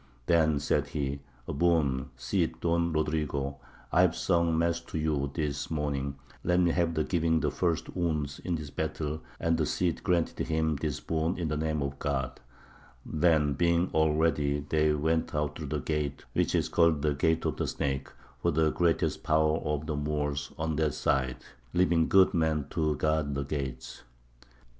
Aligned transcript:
Then 0.25 0.59
said 0.59 0.87
he, 0.87 1.19
A 1.47 1.53
boon, 1.53 2.09
Cid 2.15 2.59
Don 2.59 2.91
Rodrigo; 2.91 3.57
I 3.91 4.01
have 4.01 4.15
sung 4.15 4.57
mass 4.57 4.79
to 4.79 4.97
you 4.97 5.29
this 5.35 5.69
morning: 5.69 6.15
let 6.43 6.59
me 6.59 6.71
have 6.71 6.95
the 6.95 7.03
giving 7.03 7.39
the 7.39 7.51
first 7.51 7.95
wounds 7.95 8.39
in 8.39 8.55
this 8.55 8.71
battle 8.71 9.21
and 9.39 9.59
the 9.59 9.67
Cid 9.67 10.01
granted 10.03 10.47
him 10.47 10.75
this 10.77 10.99
boon 10.99 11.37
in 11.37 11.49
the 11.49 11.55
name 11.55 11.83
of 11.83 11.99
God. 11.99 12.39
Then, 13.05 13.53
being 13.53 13.91
all 13.93 14.15
ready, 14.15 14.65
they 14.67 14.91
went 14.91 15.35
out 15.35 15.55
through 15.55 15.67
the 15.67 15.79
gate 15.81 16.25
which 16.33 16.55
is 16.55 16.67
called 16.67 17.03
the 17.03 17.13
Gate 17.13 17.45
of 17.45 17.57
the 17.57 17.67
Snake, 17.67 18.07
for 18.41 18.49
the 18.49 18.71
greatest 18.71 19.21
power 19.21 19.59
of 19.59 19.85
the 19.85 19.95
Moors 19.95 20.49
was 20.49 20.57
on 20.57 20.77
that 20.77 20.95
side, 20.95 21.43
leaving 21.75 22.07
good 22.09 22.33
men 22.33 22.65
to 22.71 22.95
guard 22.95 23.35
the 23.35 23.43
gates. 23.43 24.01